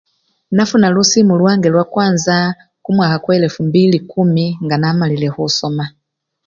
Nafuna 0.51 0.87
lusimu 0.95 1.33
lwange 1.39 1.67
lwakwanza 1.73 2.35
kumwakha 2.83 3.17
kwa 3.23 3.35
elefu 3.37 3.59
mbili 3.69 3.97
kumi 4.11 4.45
nga 4.63 4.75
namalile 4.77 5.27
khusoma. 5.35 5.85